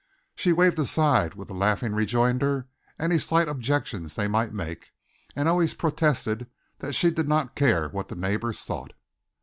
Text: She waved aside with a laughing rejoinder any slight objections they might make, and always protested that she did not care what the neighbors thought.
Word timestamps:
She 0.35 0.51
waved 0.51 0.79
aside 0.79 1.35
with 1.35 1.51
a 1.51 1.53
laughing 1.53 1.93
rejoinder 1.93 2.65
any 2.97 3.19
slight 3.19 3.47
objections 3.47 4.15
they 4.15 4.27
might 4.27 4.51
make, 4.51 4.93
and 5.35 5.47
always 5.47 5.75
protested 5.75 6.47
that 6.79 6.93
she 6.93 7.11
did 7.11 7.27
not 7.27 7.53
care 7.53 7.87
what 7.89 8.07
the 8.07 8.15
neighbors 8.15 8.61
thought. 8.65 8.93